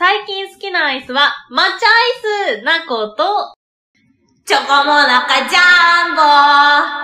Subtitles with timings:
[0.00, 1.66] 最近好きなアイスは、抹茶ア
[2.54, 3.52] イスなこと、
[4.46, 6.22] チョコモナカジャンボ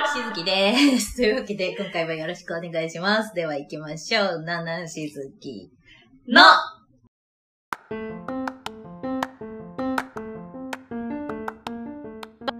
[0.08, 1.16] しずきです。
[1.20, 3.34] というわけで、今回はよろしくお願いします。
[3.34, 4.42] では行きましょう。
[4.44, 5.70] ナナしずき
[6.26, 6.40] の、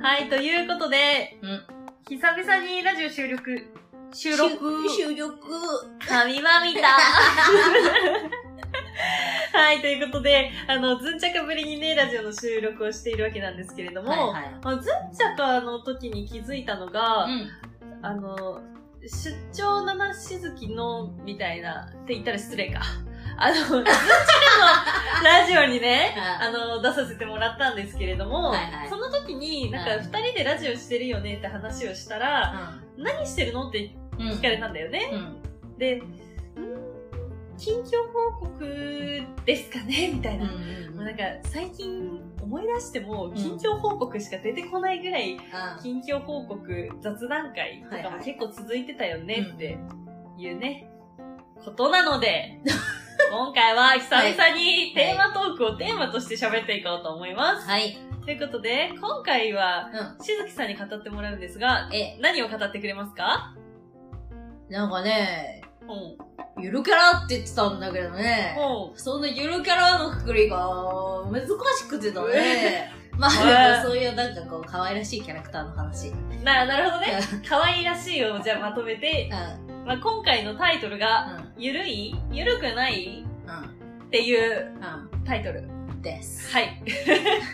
[0.03, 1.67] はい、ということで、うん
[2.11, 3.73] 久々にラジオ収録、
[4.13, 5.35] 収録、収録
[6.07, 6.95] 神まみた。
[9.67, 14.55] はい、ということで、あの、ずんちゃかぶりにね、ラジオの収録をしているわけなんですけれども、はいはい。
[14.63, 17.51] まあずんちゃかの時に気づいたのが、うん。
[18.01, 18.61] あの、
[19.03, 22.81] 出張七しずきの、みたいな、って言ったら失礼か。
[23.39, 24.01] あの、ずんちゃか
[25.19, 34.29] のラジオにね、あの、出させてもらったんですけれども、はいはいその時に、なんかうん二人でラジオしてるよねって話をしたら、何してるのってうん。
[34.29, 35.11] 聞かれたんだよね。
[35.13, 35.17] う
[35.67, 35.77] ん。
[35.77, 36.26] で、ん
[37.59, 40.11] 近況報告ですかね？
[40.15, 40.45] みたいな。
[40.45, 40.49] う
[40.93, 40.97] ん。
[40.97, 45.37] もうなんか最近思い出しても近況報告しか出てこないぐらい
[45.83, 49.79] 近況報告雑談会とかも結構続いてたよねって
[50.39, 50.89] いうね、
[51.65, 52.61] ことなので、
[53.31, 57.67] 今回は久々にテーマトークをテーマとして喋っていこうと思います。
[57.69, 57.97] はい。
[58.25, 60.25] ということで、今回はうん。
[60.25, 63.55] しずきさんに語ってもらうんですが、え、何を語ってくれますか？
[64.69, 66.63] なんかね、うん。
[66.63, 68.57] ゆるキャラって言ってたんだけどね。
[68.59, 68.99] うん。
[68.99, 70.57] そのゆるキャラのくくりが
[71.31, 72.93] 難しくてだね。
[73.17, 76.09] まえあそういうなんかこう可愛らしいキャラクターの話。
[76.09, 76.45] うん。
[76.45, 77.19] な、なるほどね。
[77.49, 79.31] 可愛らしいをじゃあまとめて、
[79.87, 81.63] まあ、今回のタイトルが、うん。
[81.63, 82.15] ゆるい？
[82.31, 83.25] ゆるくない？
[83.47, 84.07] うん。
[84.07, 85.63] っていううタイトル。
[85.63, 85.77] ん。
[86.07, 86.53] です。
[86.53, 86.83] はい。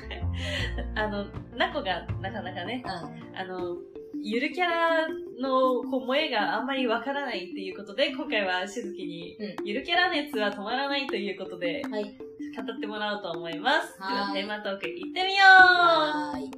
[0.95, 3.37] あの、ナコがなかなかね、うん。
[3.39, 3.77] あの、
[4.21, 5.09] ゆるキャラ
[5.41, 12.05] のこう萌えがあんまりわからないっていうことで、今回はしずきに、うゆるキャラ熱は止まらないということで、はい。
[12.05, 13.97] 語ってもらおうと思います。
[13.97, 16.51] では、はいテーマトーク行ってみようはーい。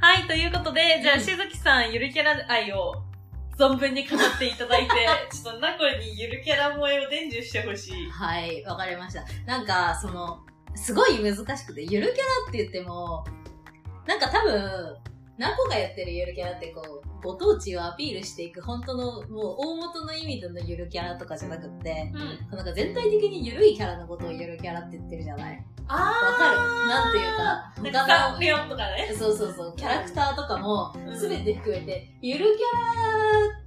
[0.00, 3.07] はい、ということで、じゃあ、うんしずきさん、ゆるキャラ愛を
[3.58, 4.88] 存分に語っていただいて、
[5.34, 8.08] ちょっとナコにゆるキャラ萌えを伝授してほしい。
[8.08, 9.24] はい、わかりました。
[9.46, 10.40] なんか、その、
[10.76, 13.24] すごい難しくて、ゆるキャラって言っても、
[14.06, 14.96] なんか多分、
[15.38, 22.56] 何個かやってるゆるキャラってこう、ご当地をアピールしていく本当の、もう大元の意味でのゆるキャラとかじゃなくって、うん。
[22.56, 26.56] なんか全体的にゆるいキャラのことをゆるキャラって言ってるじゃないあわかる
[26.88, 29.08] なんていうか、他サンピオンとかね。
[29.10, 32.62] の、そうそうそう、キャラクターとかもう、んすべて含めて、ゆるキ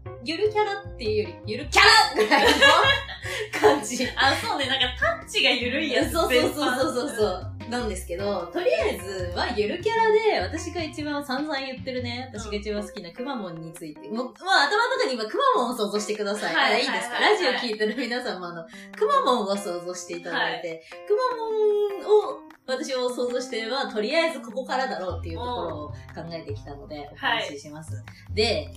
[0.03, 1.81] ャラ、ゆるキャラっていうより、ゆるキャ
[2.15, 2.51] ラぐらいの
[3.59, 4.07] 感じ。
[4.15, 6.11] あ、そうね、なんかタッチがゆるいやつ。
[6.11, 7.50] そうそうそうそうそう。
[7.69, 16.55] なんですけど、とりあえずはゆるキャラで、私が一番散々言ってるね、私が一番好きなくまモンについて、もう、まあ頭の中に今くまモンを想像してください。
[16.55, 18.63] はいあいいですか、はいはいラジオ聞いてる皆さんもあの、
[18.97, 25.95] くまモンを想像していただいて、くまモンを私を想像しては、とりあえずここからだろうっていうところを考
[26.31, 28.03] えてきたので、お話しします。
[28.33, 28.69] で、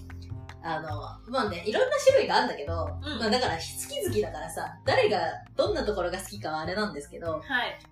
[0.66, 0.88] あの、
[1.30, 5.18] まあね、いろんな種類があるんだけど、うんまあだから好き好きだからさ、誰が
[5.56, 7.42] どんなところが好きかはあれなんですけど、はい。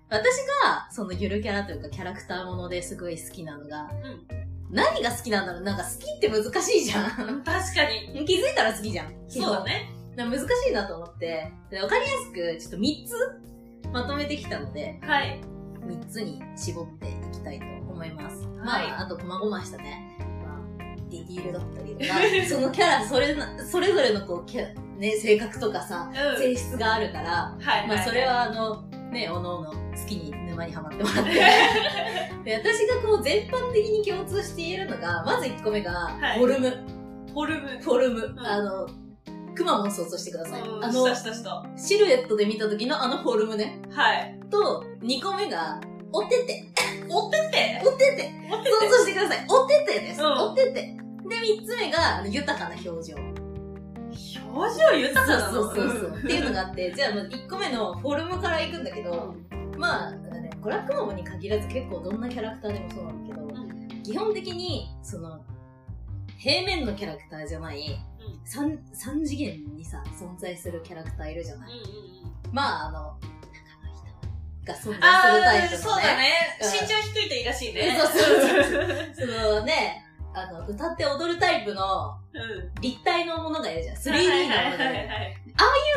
[0.08, 4.26] 私が、そのゆるキャラというかキャラクターものですごい好きなのが、うん。
[4.70, 5.62] 何が好きなんだろう？
[5.62, 7.44] なんか好きって難しいじゃん。
[7.44, 7.84] 確か
[8.14, 8.24] に。
[8.24, 9.12] 気づいたら好きじゃん。
[9.28, 9.90] そうだね。
[10.16, 15.40] 難しいなと思って、でわかりやすく、ちょっと3つまとめてきたので、はい。
[15.86, 18.46] 3つに絞っていきたいと思います。
[18.46, 20.31] はいまあ、あと、細々したね、まあ、
[21.12, 24.68] ディティールだったりとか、 そのキャラ、それな、それぞれのこう、キャ
[24.98, 26.38] ね、性格とかさ、うん。
[26.38, 27.88] 性質があるから、はい。
[27.88, 31.32] まあ、それはあの、ね、おのおの好きに沼にはまってもらって。
[32.44, 36.70] で、私がこう、全般的に共通して言えるのが、まず1個目が、はいフォルム。
[37.32, 37.68] フォルム。
[37.80, 38.34] フォルム。
[38.34, 38.88] んあの、
[39.54, 40.62] クマモン想像してください。
[40.62, 41.64] うんあのした、したした。
[41.76, 43.80] シルエットで見た時のあのフォルムね。
[43.90, 44.40] はい。
[44.50, 45.80] と、2個目が、
[46.12, 46.64] おてて。
[47.08, 47.82] 追ってって？
[47.84, 48.32] おてて。
[48.50, 49.46] 追って想像してください。
[49.48, 50.22] おててです。
[50.22, 51.01] うんおてて。
[51.32, 53.16] で、3つ目が、豊かな表情。
[54.52, 55.62] 表情豊かなの？
[55.62, 56.18] そうそうそう。
[56.18, 59.34] っていうのがあって、じゃあ、まず1個目のフォルムからいくんだけど、
[59.78, 64.02] まあ、ね、これはクマモンに限らず結構どんなキャラクターでもそうなんだけど、うん。
[64.02, 65.40] 基本的に、その、
[66.38, 67.98] 平面のキャラクターじゃない、
[68.44, 72.52] 三三次元にさ、存在するキャラクターいるじゃない、うんうんうん。
[72.52, 73.16] まあ、あの、
[74.64, 75.76] が存在するタイプのね。
[75.78, 76.58] そうだね。
[76.60, 77.98] うん身長低いといいらしいね。
[77.98, 79.26] そうそうそうそ
[79.60, 82.80] のね、あの、歌って踊るタイプのうん。
[82.80, 83.96] 立体のものがいるじゃん。
[83.96, 85.08] 3D のもはいのがいる。
[85.08, 85.32] はい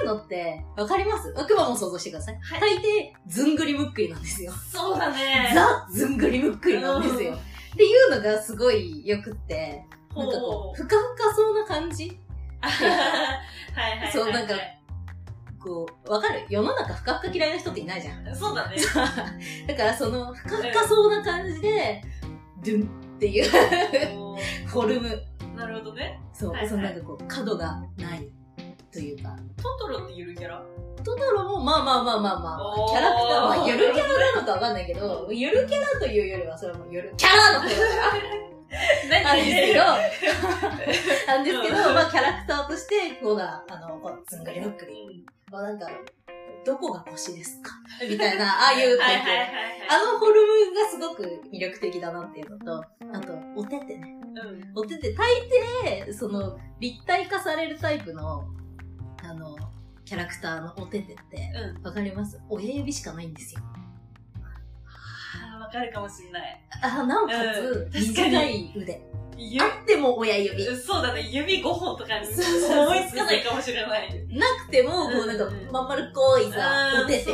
[0.03, 1.33] うのって、わかります？
[1.33, 2.35] クマも想像してください。
[2.41, 4.51] はい大抵、ずんぐりむっくりなんですよ。
[4.51, 5.51] そうだね。
[5.53, 7.33] ザ・ずんぐりむっくりなんですよ。
[7.33, 9.83] っていうのがすごい良くって、
[10.15, 12.19] なんかこう、ふかふかそうな感じ？
[12.61, 14.11] はいはい。
[14.11, 14.53] そう、なんか、
[15.63, 16.45] こう、わかる？
[16.49, 18.35] 世の中ふかふか嫌いな人っていないじゃん。
[18.35, 18.75] そうだね。
[19.67, 22.01] だからその、ふかふかそうな感じで、
[22.63, 23.49] ドゥンっていう
[24.67, 25.23] フォルム。
[25.55, 26.19] なるほどね。
[26.33, 28.29] そう、はいはい、そのなんかこう、角がない
[28.91, 29.35] というか。
[29.57, 30.61] トトロってゆるキャラ？
[31.03, 37.69] トトロもまあまあまあまあまあ、キャラクターはゆるキャラなのかわかんないけど、ゆるキャラというよりはそれはもうゆるキャラの方。
[37.69, 37.71] な。
[39.33, 39.43] んで？
[39.43, 39.83] すけど、
[41.27, 45.87] なんですけど、まあキャラクターとして、こうだ、あの、こう、つんがりロックに、まあなんか、
[46.65, 47.71] どこが腰ですか？
[48.09, 49.29] みたいな、ああいうタイプ。
[49.87, 52.83] あのフォルムがすごく魅力的だなっていうのと、
[53.13, 54.15] あと、お手手ね。
[54.73, 55.31] うん、お手手、大
[56.05, 58.45] 抵、その、立体化されるタイプの、
[59.23, 59.55] あの、
[60.03, 61.51] キャラクターのお手手って、
[61.83, 62.41] わ、うん、かります？
[62.49, 63.61] 親指しかないんですよ。
[64.43, 66.61] ああ、わかるかもしんない。
[66.81, 69.01] あ、なおかつ、短い腕。
[69.59, 70.65] あっても親指。
[70.77, 74.27] そうだね、指5本とかに思いつかないかもしれない。
[74.29, 77.31] なくても、こうなんか、まん丸っこいさ、おてて。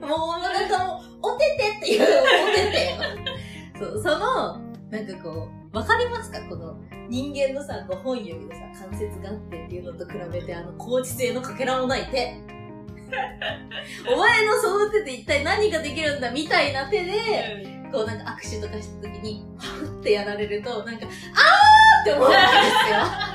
[0.00, 2.06] もうなんかもう、おててっていう、お
[2.54, 3.78] てて。
[3.78, 4.58] そう、その、
[4.90, 6.40] なんかこう、わかりますか？
[6.48, 8.56] この、人間のさ、5本指のさ、
[8.88, 12.34] 関節があってっていうのと比べて、あの、高知性のかけらもない手。
[14.12, 16.30] お前のその手で一体何ができるんだ？
[16.32, 17.12] みたいな手で、
[17.92, 23.26] こうなんか握手とかした時に、パフってやられると、なんか、あーって思うんですよ。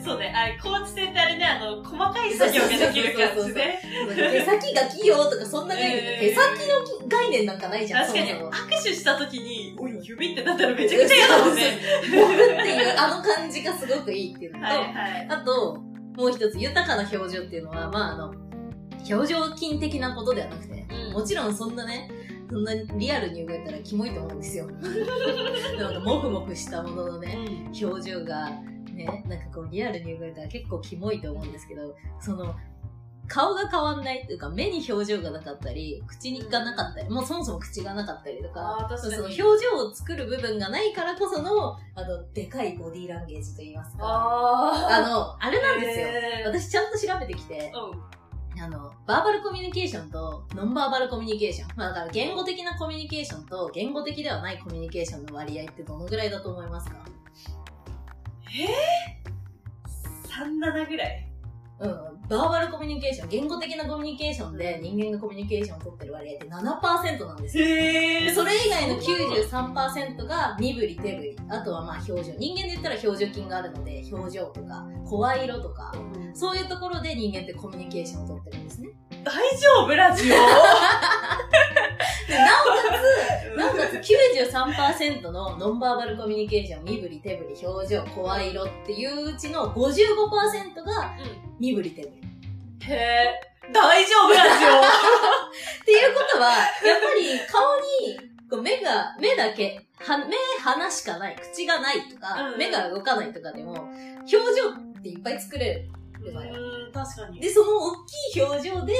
[0.04, 3.78] そうね、あ、高知線ってあれね、あの、細かい作業ができる感じで。
[4.14, 6.42] 手先が器用とかそんな概念、手先
[7.02, 8.06] の概念なんかないじゃん。
[8.06, 8.50] 確かに、握
[8.82, 11.78] 手した時に、おい、指ってなったらめちゃくちゃ嫌だもんね。
[12.14, 14.66] ボフっていうあの感じがすごくいいっていうのと、
[15.28, 15.74] あと、
[16.14, 18.34] もう一つ、豊かな表情っていうのは、まああの、
[19.10, 22.08] 表情筋的なことではなくて、うん、もちろんそんなね、
[22.50, 24.66] そんなリアルに動いたらキモいと思うんですよ。
[25.78, 28.50] なんかモフモフしたもののね、うん、表情が
[28.92, 32.56] ね、なんかこうリアルに動いたら結構キモいと思うんですけど、その、
[33.28, 39.46] 顔が変わんないっていうか、目に表情がなかったり、口にがなかったり、もうそもそも口がなかったりとか、かその表情
[39.76, 44.04] を作る部分がないからこその、あの、でかいボディーランゲージと言いますか。
[44.04, 46.06] ああの、あれなんですよ。
[46.46, 48.19] 私ちゃんと調べてきて、うん
[48.62, 51.68] あの、バーバルコミュニケーションとノンバーバルコミュニケーション。
[51.76, 56.96] まあだから言語的なコミュニケーションと言語的ではないコミュニケーションの割合ってどのぐらいだと思いますか？
[58.52, 61.29] えー、?37 ぐらい
[61.80, 62.10] うん。
[62.28, 67.64] バーバルコミュニケーション、言語的なコミュニケーションで人間がコミュニケーションを取ってる割合って7%なんですよ。
[68.34, 71.36] それ以外の93%が身振り手振り。
[71.48, 72.32] あとはまあ表情。
[72.38, 75.92] 人間で言ったら表情筋があるので、表情とか、声色とか、
[76.34, 78.90] そういうところで人間ってコミュニケーションを取ってるんですね。
[79.24, 79.94] 大丈夫？
[79.96, 80.26] ラジオ？
[80.26, 80.36] で
[82.30, 91.16] なおかつ、なおかつ93%のノンバーバルコミュニケーション、身振り、手振り、表情、声色っていううちの55%が
[91.58, 92.92] 身振り、手振り。
[92.92, 93.40] へえ、
[93.72, 97.76] 大丈夫ラジオっていうことは、やっぱり顔
[98.08, 98.30] に
[98.62, 103.72] 目が、目だけ、は目、鼻しかない、口がないとか、うん、目が動かないとかでも、
[104.20, 104.40] 表情
[104.98, 105.88] っていっぱい作れる。
[106.92, 107.40] 確かに。
[107.40, 108.94] で、その大きい表情で、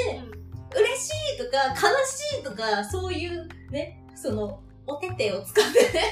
[0.74, 6.02] 嬉しいとか、悲しいとか、そういうね、その、お手手を使ってね、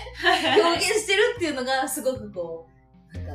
[0.62, 2.66] 表現してるっていうのが、すごくこ
[3.12, 3.32] う、なんか、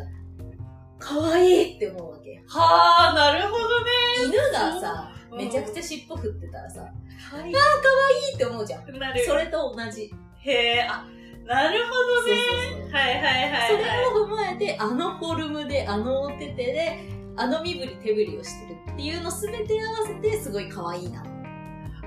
[1.00, 2.42] 可愛いって思うわけ。
[2.48, 3.92] はあ、なるほどね。
[4.26, 9.00] 犬がさ、めちゃくちゃ尻尾振ってたらさ、はい、ああ、可愛いって思うじゃん。
[9.00, 9.26] なる。
[9.26, 10.14] それと同じ。
[10.40, 11.06] へえ、あ、
[11.46, 12.42] なるほどね。
[12.72, 13.72] そうそうそうはいはいはい、はい。
[13.72, 17.00] それを踏まえて、あのフォルムで、あのお手手で、
[17.36, 21.24] あの身振り手振りをしてるっていうのすべて合わせてすごい可愛いな。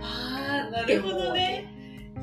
[0.01, 1.73] ああ、なるほどね。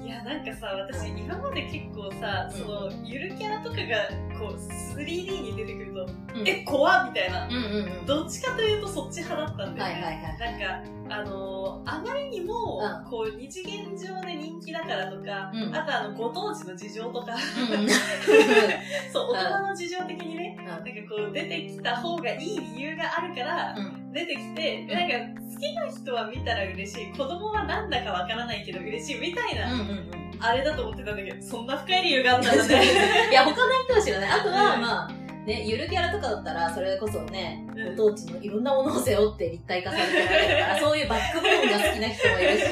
[0.03, 8.05] いや、なんかさ、私、今まで結構さ、その、ゆるキャラとかが、こう、3D に出てくると、うん、え、怖みたいな、うんうんうん。
[8.05, 10.15] どっちかというとそっち派だったんで、はいはいはい。
[10.39, 17.89] なんか、あのー、あまりにも、うん、こう、二次元上で人気だからとか、うん、あとあの、ご当地の事情とか、うん、
[19.11, 23.75] そう、大人の事情的にね、なんかこう、出てきた方がいい理由があるから、
[24.11, 32.83] 出てきて、なんか、好きな人は見たら嬉しい、子供はなんだかわからないけど嬉しいみたいな、うんうんうん、あれだと思ってたんだけど、そんな深い理由があったんだね。
[33.31, 34.29] いや、他の人は知らない。
[34.29, 35.11] あとは、まあ、
[35.45, 37.65] ね、ゆるキャラとかだったら、それこそね、
[37.97, 42.65] ご当地のいろんなものを背負って立体化されてるから、 そういうバックボーンが好きな人もいるし、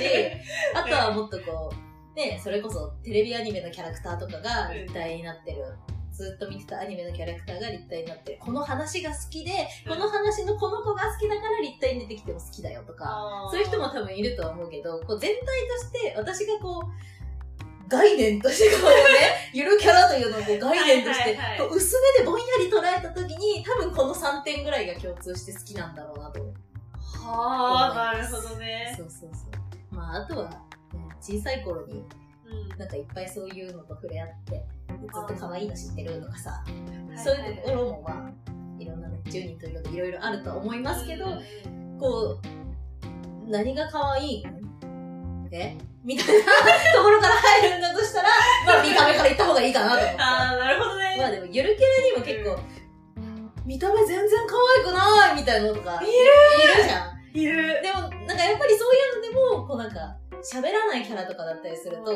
[0.74, 1.72] あとはもっとこ
[2.16, 5.64] う、ね、それこそテレビアニメのキャラクターとかが立体になってる。
[6.12, 8.38] ずっと見てたアニメのキャラクターが立体になってる。
[8.40, 9.52] この話が好きで、
[9.88, 17.21] この話のこの子が好きだから立体に出てきても好きだよとか、そういう人も多分いるとは思うけど、こう全体として私がこう、
[17.92, 18.96] 概念としてこうね、
[19.52, 21.38] ゆるキャラというのをこう概念として、
[21.70, 26.42] 薄めでぼんやり捉えたときに、多分この3点ぐらいが共通して好きなんだろうなと。
[27.22, 28.96] はあ、なるほどね。
[28.98, 29.46] そうそうそ
[29.92, 29.96] う。
[29.96, 30.58] まあ、あとは、ね、
[31.20, 32.06] 小さい頃に、
[32.78, 36.64] なんかいっぱいそういうのと触れ合って、ずっと可愛いの知ってるとかさ、
[37.22, 41.26] そういうところもまあ、いろんなね、10人といろいろあるとは思いますけど、
[42.00, 44.46] こう、何が可愛い
[45.52, 46.44] えみたいな
[46.96, 48.30] ところから入るんだとしたら、
[48.66, 50.16] まあ見た目から言った方がいいかなと思って。
[50.18, 51.16] ああ、なるほどね。
[51.18, 51.88] まあでも、ゆるキャ
[52.26, 52.82] ラにも結構、
[53.66, 57.38] 見た目全然可愛くないみたいなのとか、いるいるじゃん。
[57.38, 57.82] いる。
[57.82, 62.12] でも、なんかやっぱりそういうのでも、こうなんか、喋らないキャラとかだったりすると、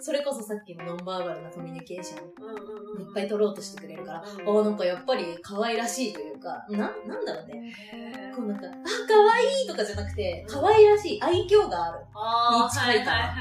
[0.00, 7.74] それこそさっきのノンバーバルなコミュニケーション、いっぱい取ろうとしてくれるから、ああ、なんかやっぱり可愛らしいというか、な、なんだろうね。
[8.34, 8.70] こうなんか、あ、
[9.06, 11.98] 可愛いとかじゃなくて、可愛らしい、愛嬌がある。
[12.64, 13.34] に近いかな。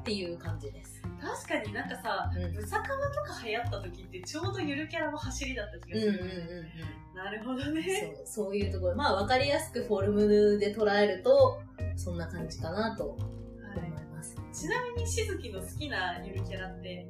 [0.00, 1.02] っていう感じです。
[1.20, 6.12] 確かになんかさ、うん、ブサカワとか流行った時ってちょうどゆるキャラの走りだった気がする。
[6.12, 6.32] うんうんうんう
[7.12, 8.14] ん、なるほどね。
[8.26, 8.96] そう、そういうところ。
[8.96, 11.60] まあわかりやすくフォルムで捉えると、
[11.96, 13.18] そんな感じかなと
[14.58, 17.06] ちなみにしずきの好きなゆるキャラって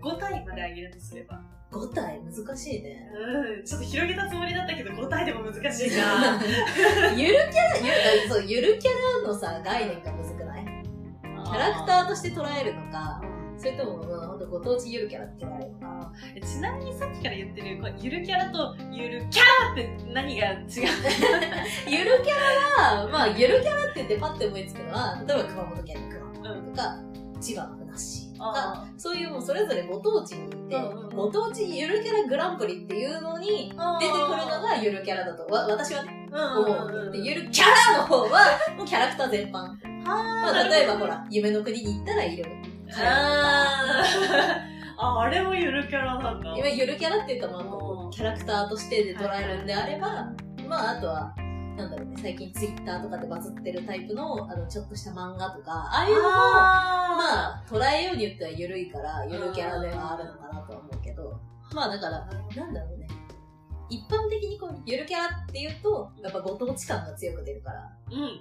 [0.00, 1.40] 5体まであげるとすれば。
[1.72, 2.20] 5体？
[2.22, 3.10] 難しいね。
[3.58, 3.64] うん。
[3.64, 6.38] ちょっと広げたつもりだったけど5体でも難しいな。
[7.18, 8.92] ゆるキャラ、ゆるそうゆるキャ
[9.24, 10.64] ラのさ、概念がむずくない？
[10.64, 13.20] キャラクターとして捉えるのか、
[13.58, 16.12] それとも、まあ、ほんとご当地ゆるキャラって捉えるのか。
[16.40, 20.60] ちなみにさっきから言ってる、こゆるキャラとゆるキャラって何が違う？
[21.90, 22.34] ゆるキャ
[22.78, 26.96] ラは、まあ、ゆるキャラって言ってパッて思いつくのは、例えば熊本県の熊本とか、
[27.34, 37.10] うん、千葉のふなっしーとか、そういうもうそれぞれご当地に行って、うんうん、ご当地ゆるキャラグランプリっていうのに出てくるのがゆるキャラだと、わ私はね、思う。
[37.12, 39.74] で、ゆるキャラの方は、もうキャラクター全般。
[40.04, 42.44] まあ、例えばほら、夢の国に行ったらいる。
[42.96, 44.04] あ
[44.96, 46.54] あ、あれもゆるキャラなんだ。
[46.56, 50.28] 今ゆるキャラっていうか、まあ、キャラクターとしてで捉えるんであれば、
[50.68, 51.34] まあ、あとは、
[51.76, 61.40] なんだろうね、最近ツイッターとかでバズってるタイプの、あの、ちょっとした漫画とか、ああいうのも、まあ、捉えようによっては緩いから、ゆるキャラではあるのかなとは思うけど、
[61.72, 63.08] まあだから、なんだろうね。
[63.90, 67.90] 一般的にこう、ゆるキャラっていうと、やっぱご当地感が強く出るから。
[68.10, 68.40] うん。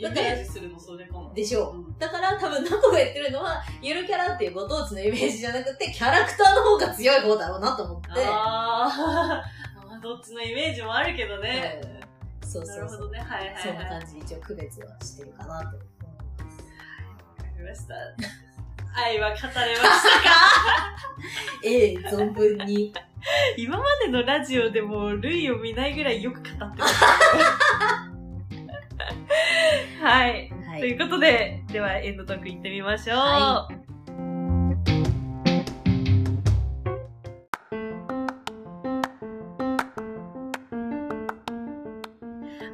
[0.00, 1.34] だから、するのそれかも。
[1.34, 1.78] でしょう。
[1.78, 8.08] うん、だから多分ナコが言ってるのは、ゆるキャラっていうご当地のイメージじゃなくて、キャラクターの方が強い方だろうなと思って。
[8.24, 8.86] あ
[9.90, 11.82] あ、どっちのイメージもあるけどね。
[11.82, 11.97] はい
[12.48, 13.18] そうそうなるほどね。
[13.18, 15.84] はいはい、はい、そんな感じで一応区別はしてるかなと思いま
[16.50, 16.62] す。
[17.38, 17.94] わかりました。
[19.00, 20.36] 愛は語れましたか
[21.62, 22.94] ええ存分に。
[23.58, 27.04] 今までのラジオでも、類を見ないぐらいよく語ってます。
[30.00, 30.50] はい。
[30.66, 33.18] はい、ということで、ではエンドトーク行ってみましょう。
[33.18, 33.87] はい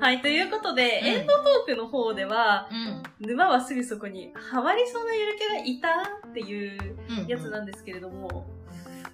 [0.04, 2.68] はい、ということで、うん、エンドトークの方では、
[3.20, 8.64] うん、沼はすぐそこにハマりそうなゆるキャラいたっていうやつなんですけれども、うん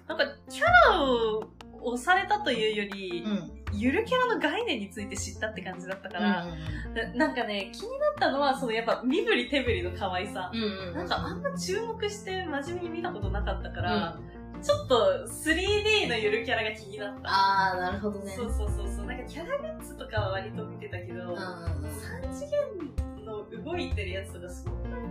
[0.07, 1.47] なんかキャラを
[1.81, 3.23] 押されたというより、
[3.71, 6.45] ゆるキャラの概念について知ったって感じだったから、
[6.93, 10.51] ななんかね、気になったのは、そのやっぱ身振り手振りの可愛さ。
[10.93, 14.19] なんかあんま注目して真面目に見たことなかったから、
[14.61, 17.21] ちょっと 3D のゆるキャラが気になった。
[17.25, 18.31] あー、なるほどね。
[18.35, 19.05] そうそうそうそう。
[19.05, 25.07] なんかキャラグッズとかは割と見てたけど、3次元の動いてるやつとかそんなに、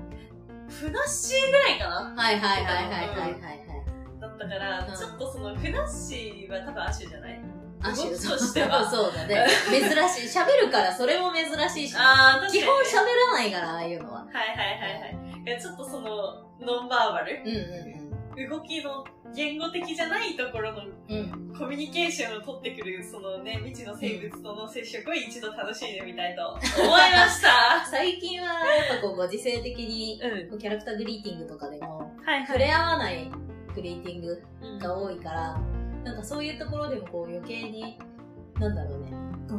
[0.68, 3.60] ふなっしーぐらいかなはいはいはいはいはいはい。
[4.20, 7.40] だったから、ちょっとそのふなっしーは多分アシュじゃない？
[7.82, 8.84] アシュとしては。
[8.90, 9.46] そうだね。
[9.70, 10.38] 珍しい。
[10.38, 11.96] 喋るからそれも珍しいし。
[11.96, 12.96] ああ、基本喋
[13.32, 14.18] らないから、ああいうのは。
[14.20, 14.98] はいはいは
[15.44, 15.60] いはい。
[15.60, 17.40] ちょっとその、ノンバーバル？
[17.42, 18.50] うんうんうん。
[18.50, 20.82] 動きの言語的じゃないところの
[21.56, 27.84] コミュニケーションを取ってくる、そのね、未知の生物との接触を一度楽しんでみたいと思いました。
[27.90, 30.20] 最近はやっぱこうご時世的に、
[30.50, 33.30] うん、キャラクターグリーティングとかでも、はいはい、触れ合わない
[33.74, 34.42] グリーティング
[34.78, 37.98] が多いから、うん、なんかそういうところでもこう余計に、
[38.58, 39.12] なんだろうね、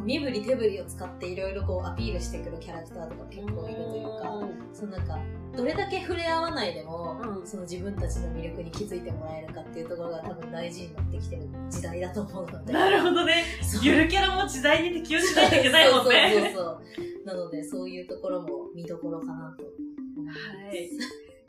[0.04, 5.18] 身振り手振りを使っていろいろこうアピールしてくるキャラクターとか結構いるというか、そのなんか、
[5.56, 12.72] どれだけ触れ合わないでも、うん、その自分たちの魅力に気づいてもらえるかっていうところが多分大事になってきてる時代だと思うので。
[12.72, 13.44] なるほどね。
[13.82, 16.32] ゆるキャラも時代に適応しないといけないもんね。
[16.34, 20.90] そうそうそうなので、そういうところも見どころかなとはい。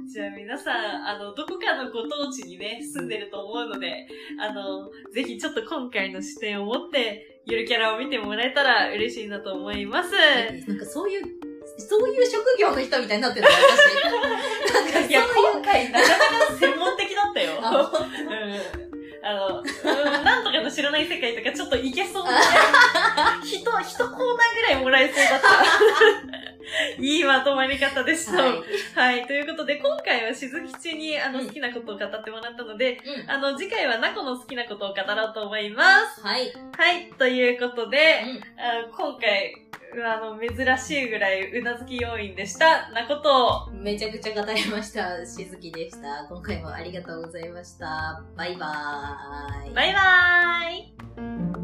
[0.05, 4.07] じゃあ皆さん、あの、どこかのご当地にね、住んでると思うので、
[4.39, 10.11] あの、ぜひちょっと今回の視点を持って、ゆるキャラを見てもらえたら嬉しいなと思います。
[10.67, 11.23] なんかそういう
[11.77, 14.73] そういう職業の人みたいになってるの、私。
[14.73, 17.53] なんか、いや、今回なかなか専門的だったよ。
[17.57, 18.83] うん
[19.25, 22.31] あの、うん、なんとかの知らない世界とかちょっといけそうな、
[23.41, 26.42] 人、一コーナーぐらいもらえそうだった。
[26.99, 28.41] いいまとまり方でした。
[28.41, 28.63] はい、
[28.95, 29.27] はい。
[29.27, 36.21] ということで、今回はしずきちにあの好きなことを語ってもらったので、うん、あの、次回はなこの好きなことを語ろうと思います。
[36.21, 36.51] はい。
[36.77, 37.11] はい。
[37.17, 39.53] ということで、うん、あ今回、
[40.01, 42.89] あの、珍しいぐらいうなずき要因でした。
[42.91, 43.71] なことを。
[43.71, 45.25] めちゃくちゃ語りました。
[45.25, 46.25] しずきでした。
[46.29, 48.23] 今回もありがとうございました。
[48.35, 49.73] バイバーイ。
[49.73, 51.62] バイバーイ。